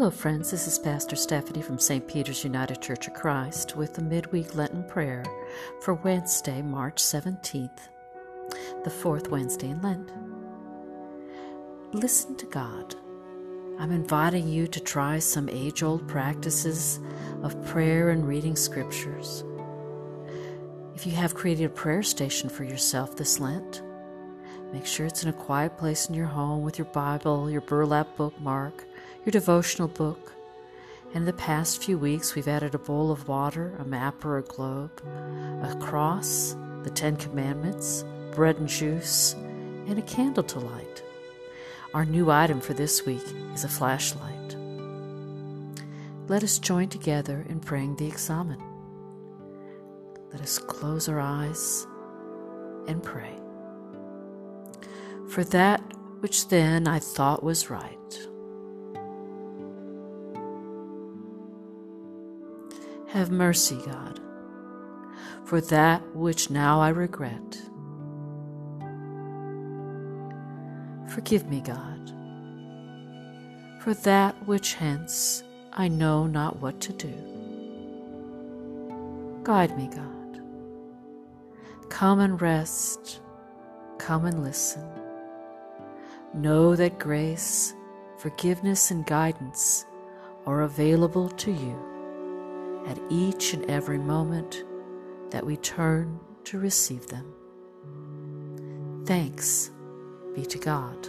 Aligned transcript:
Hello, 0.00 0.10
friends. 0.10 0.50
This 0.50 0.66
is 0.66 0.78
Pastor 0.78 1.14
Stephanie 1.14 1.60
from 1.60 1.78
St. 1.78 2.08
Peter's 2.08 2.42
United 2.42 2.80
Church 2.80 3.06
of 3.06 3.12
Christ 3.12 3.76
with 3.76 3.92
the 3.92 4.00
midweek 4.00 4.54
Lenten 4.54 4.82
prayer 4.82 5.22
for 5.82 5.92
Wednesday, 5.92 6.62
March 6.62 7.02
17th, 7.02 7.90
the 8.82 8.88
fourth 8.88 9.28
Wednesday 9.28 9.68
in 9.68 9.82
Lent. 9.82 10.10
Listen 11.92 12.34
to 12.36 12.46
God. 12.46 12.94
I'm 13.78 13.92
inviting 13.92 14.48
you 14.48 14.66
to 14.68 14.80
try 14.80 15.18
some 15.18 15.50
age 15.50 15.82
old 15.82 16.08
practices 16.08 16.98
of 17.42 17.62
prayer 17.66 18.08
and 18.08 18.26
reading 18.26 18.56
scriptures. 18.56 19.44
If 20.94 21.04
you 21.04 21.12
have 21.12 21.34
created 21.34 21.66
a 21.66 21.68
prayer 21.68 22.02
station 22.02 22.48
for 22.48 22.64
yourself 22.64 23.18
this 23.18 23.38
Lent, 23.38 23.82
make 24.72 24.86
sure 24.86 25.04
it's 25.04 25.24
in 25.24 25.28
a 25.28 25.34
quiet 25.34 25.76
place 25.76 26.08
in 26.08 26.14
your 26.14 26.24
home 26.24 26.62
with 26.62 26.78
your 26.78 26.86
Bible, 26.86 27.50
your 27.50 27.60
burlap 27.60 28.16
bookmark, 28.16 28.86
your 29.24 29.32
devotional 29.32 29.88
book. 29.88 30.32
In 31.12 31.26
the 31.26 31.32
past 31.32 31.82
few 31.82 31.98
weeks, 31.98 32.34
we've 32.34 32.48
added 32.48 32.74
a 32.74 32.78
bowl 32.78 33.10
of 33.10 33.28
water, 33.28 33.74
a 33.78 33.84
map 33.84 34.24
or 34.24 34.38
a 34.38 34.42
globe, 34.42 35.02
a 35.62 35.76
cross, 35.78 36.56
the 36.84 36.90
Ten 36.90 37.16
Commandments, 37.16 38.04
bread 38.34 38.56
and 38.56 38.68
juice, 38.68 39.34
and 39.86 39.98
a 39.98 40.02
candle 40.02 40.44
to 40.44 40.60
light. 40.60 41.02
Our 41.92 42.06
new 42.06 42.30
item 42.30 42.60
for 42.60 42.72
this 42.72 43.04
week 43.04 43.24
is 43.52 43.64
a 43.64 43.68
flashlight. 43.68 44.56
Let 46.28 46.42
us 46.42 46.58
join 46.58 46.88
together 46.88 47.44
in 47.48 47.60
praying 47.60 47.96
the 47.96 48.06
Examen. 48.06 48.62
Let 50.32 50.40
us 50.40 50.58
close 50.58 51.08
our 51.08 51.20
eyes 51.20 51.86
and 52.86 53.02
pray. 53.02 53.34
For 55.28 55.44
that 55.44 55.80
which 56.20 56.48
then 56.48 56.86
I 56.86 57.00
thought 57.00 57.42
was 57.42 57.68
right 57.68 58.29
Have 63.12 63.32
mercy, 63.32 63.76
God, 63.84 64.20
for 65.44 65.60
that 65.62 66.00
which 66.14 66.48
now 66.48 66.80
I 66.80 66.90
regret. 66.90 67.60
Forgive 71.12 71.48
me, 71.48 71.60
God, 71.60 72.12
for 73.82 73.94
that 73.94 74.36
which 74.46 74.74
hence 74.74 75.42
I 75.72 75.88
know 75.88 76.28
not 76.28 76.60
what 76.60 76.80
to 76.82 76.92
do. 76.92 77.12
Guide 79.42 79.76
me, 79.76 79.90
God. 79.92 80.40
Come 81.88 82.20
and 82.20 82.40
rest, 82.40 83.18
come 83.98 84.24
and 84.24 84.44
listen. 84.44 84.88
Know 86.32 86.76
that 86.76 87.00
grace, 87.00 87.74
forgiveness, 88.18 88.92
and 88.92 89.04
guidance 89.04 89.84
are 90.46 90.60
available 90.60 91.28
to 91.28 91.50
you 91.50 91.89
at 92.86 92.98
each 93.10 93.54
and 93.54 93.68
every 93.70 93.98
moment 93.98 94.64
that 95.30 95.44
we 95.44 95.56
turn 95.56 96.18
to 96.44 96.58
receive 96.58 97.06
them. 97.06 97.32
Thanks 99.06 99.70
be 100.34 100.44
to 100.46 100.58
God. 100.58 101.08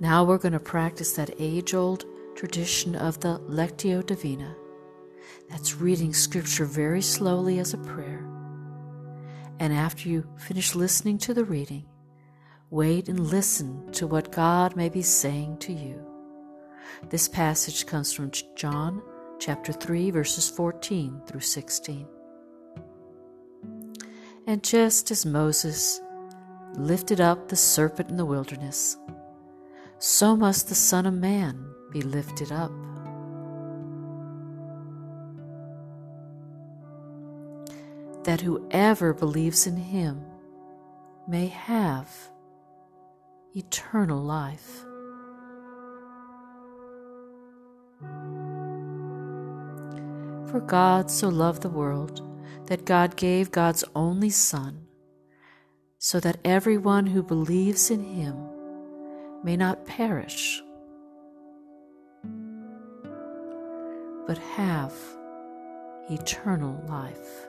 Now 0.00 0.24
we're 0.24 0.38
going 0.38 0.52
to 0.52 0.60
practice 0.60 1.12
that 1.12 1.34
age 1.38 1.72
old 1.72 2.04
tradition 2.34 2.94
of 2.94 3.20
the 3.20 3.38
Lectio 3.48 4.04
Divina. 4.04 4.54
That's 5.48 5.76
reading 5.76 6.12
Scripture 6.12 6.64
very 6.64 7.00
slowly 7.00 7.58
as 7.58 7.74
a 7.74 7.78
prayer. 7.78 8.28
And 9.60 9.72
after 9.72 10.08
you 10.08 10.26
finish 10.36 10.74
listening 10.74 11.18
to 11.18 11.34
the 11.34 11.44
reading, 11.44 11.86
wait 12.70 13.08
and 13.08 13.20
listen 13.20 13.92
to 13.92 14.06
what 14.06 14.32
God 14.32 14.76
may 14.76 14.88
be 14.88 15.02
saying 15.02 15.58
to 15.58 15.72
you. 15.72 16.13
This 17.10 17.28
passage 17.28 17.86
comes 17.86 18.12
from 18.12 18.30
John 18.54 19.02
chapter 19.38 19.72
3, 19.72 20.10
verses 20.10 20.48
14 20.48 21.22
through 21.26 21.40
16. 21.40 22.06
And 24.46 24.62
just 24.62 25.10
as 25.10 25.24
Moses 25.24 26.00
lifted 26.74 27.20
up 27.20 27.48
the 27.48 27.56
serpent 27.56 28.10
in 28.10 28.16
the 28.16 28.24
wilderness, 28.24 28.96
so 29.98 30.36
must 30.36 30.68
the 30.68 30.74
Son 30.74 31.06
of 31.06 31.14
Man 31.14 31.64
be 31.90 32.02
lifted 32.02 32.52
up. 32.52 32.72
That 38.24 38.40
whoever 38.40 39.14
believes 39.14 39.66
in 39.66 39.76
him 39.76 40.24
may 41.28 41.46
have 41.46 42.10
eternal 43.54 44.22
life. 44.22 44.84
For 50.54 50.60
God 50.60 51.10
so 51.10 51.28
loved 51.30 51.62
the 51.62 51.68
world 51.68 52.22
that 52.66 52.84
God 52.84 53.16
gave 53.16 53.50
God's 53.50 53.82
only 53.96 54.30
Son, 54.30 54.86
so 55.98 56.20
that 56.20 56.38
everyone 56.44 57.08
who 57.08 57.24
believes 57.24 57.90
in 57.90 58.04
him 58.04 58.36
may 59.42 59.56
not 59.56 59.84
perish, 59.84 60.62
but 64.28 64.38
have 64.38 64.94
eternal 66.08 66.80
life. 66.86 67.48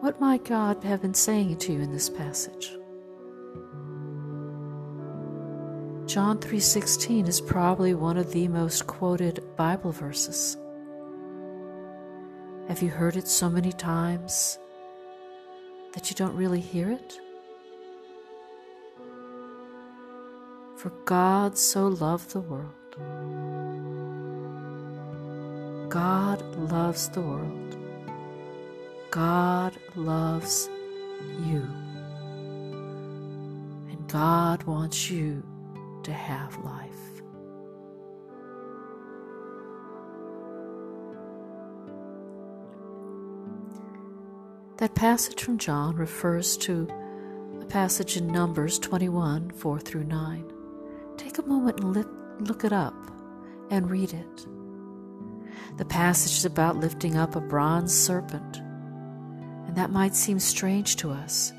What 0.00 0.18
might 0.18 0.46
God 0.46 0.82
have 0.82 1.02
been 1.02 1.12
saying 1.12 1.58
to 1.58 1.74
you 1.74 1.82
in 1.82 1.92
this 1.92 2.08
passage? 2.08 2.74
John 6.14 6.38
3:16 6.38 7.26
is 7.26 7.40
probably 7.40 7.92
one 7.92 8.16
of 8.16 8.30
the 8.30 8.46
most 8.46 8.86
quoted 8.86 9.42
Bible 9.56 9.90
verses. 9.90 10.56
Have 12.68 12.80
you 12.82 12.88
heard 12.88 13.16
it 13.16 13.26
so 13.26 13.50
many 13.50 13.72
times 13.72 14.56
that 15.92 16.08
you 16.10 16.14
don't 16.14 16.36
really 16.36 16.60
hear 16.60 16.88
it? 16.88 17.18
For 20.76 20.90
God 21.04 21.58
so 21.58 21.88
loved 21.88 22.30
the 22.30 22.42
world. 22.42 22.94
God 25.88 26.42
loves 26.70 27.08
the 27.08 27.22
world. 27.22 27.76
God 29.10 29.76
loves 29.96 30.70
you. 31.44 31.66
And 33.90 34.06
God 34.06 34.62
wants 34.62 35.10
you 35.10 35.42
to 36.04 36.12
have 36.12 36.56
life. 36.58 37.22
That 44.78 44.94
passage 44.94 45.42
from 45.42 45.58
John 45.58 45.96
refers 45.96 46.56
to 46.58 46.88
a 47.60 47.64
passage 47.64 48.16
in 48.16 48.26
Numbers 48.26 48.78
21 48.78 49.50
4 49.52 49.80
through 49.80 50.04
9. 50.04 50.52
Take 51.16 51.38
a 51.38 51.42
moment 51.42 51.80
and 51.80 52.46
look 52.46 52.64
it 52.64 52.72
up 52.72 52.94
and 53.70 53.90
read 53.90 54.12
it. 54.12 54.46
The 55.76 55.84
passage 55.84 56.32
is 56.32 56.44
about 56.44 56.76
lifting 56.76 57.16
up 57.16 57.36
a 57.36 57.40
bronze 57.40 57.94
serpent, 57.94 58.58
and 59.66 59.76
that 59.76 59.90
might 59.90 60.14
seem 60.14 60.38
strange 60.38 60.96
to 60.96 61.10
us 61.10 61.52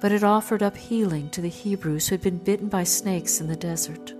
but 0.00 0.12
it 0.12 0.22
offered 0.22 0.62
up 0.62 0.76
healing 0.76 1.28
to 1.30 1.40
the 1.40 1.48
Hebrews 1.48 2.08
who 2.08 2.14
had 2.14 2.22
been 2.22 2.38
bitten 2.38 2.68
by 2.68 2.84
snakes 2.84 3.40
in 3.40 3.48
the 3.48 3.56
desert. 3.56 4.10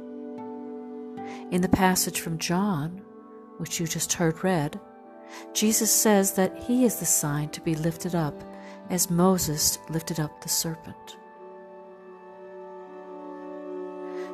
In 1.50 1.60
the 1.60 1.68
passage 1.68 2.20
from 2.20 2.38
John, 2.38 3.02
which 3.58 3.78
you 3.78 3.86
just 3.86 4.12
heard 4.14 4.42
read, 4.42 4.80
Jesus 5.52 5.90
says 5.90 6.32
that 6.32 6.62
he 6.64 6.84
is 6.84 6.96
the 6.96 7.06
sign 7.06 7.50
to 7.50 7.60
be 7.60 7.74
lifted 7.74 8.14
up 8.14 8.42
as 8.90 9.10
Moses 9.10 9.78
lifted 9.90 10.18
up 10.18 10.40
the 10.40 10.48
serpent. 10.48 11.16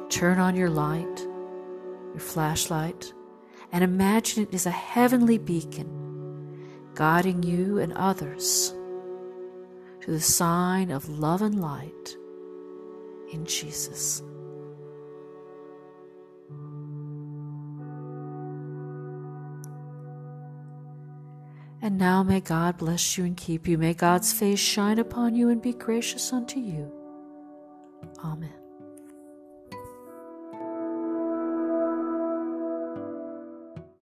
Turn 0.08 0.38
on 0.38 0.54
your 0.54 0.70
light, 0.70 1.20
your 2.12 2.20
flashlight, 2.20 3.12
and 3.72 3.82
imagine 3.82 4.44
it 4.44 4.54
is 4.54 4.66
a 4.66 4.70
heavenly 4.70 5.38
beacon 5.38 6.00
guiding 6.94 7.42
you 7.42 7.78
and 7.78 7.92
others 7.94 8.72
to 10.04 10.10
the 10.10 10.20
sign 10.20 10.90
of 10.90 11.08
love 11.08 11.40
and 11.40 11.62
light 11.62 12.16
in 13.32 13.46
Jesus. 13.46 14.20
And 21.80 21.96
now 21.96 22.22
may 22.22 22.40
God 22.40 22.76
bless 22.76 23.16
you 23.16 23.24
and 23.24 23.34
keep 23.34 23.66
you. 23.66 23.78
May 23.78 23.94
God's 23.94 24.30
face 24.30 24.60
shine 24.60 24.98
upon 24.98 25.34
you 25.34 25.48
and 25.48 25.62
be 25.62 25.72
gracious 25.72 26.34
unto 26.34 26.60
you. 26.60 26.92
Amen. 28.22 28.63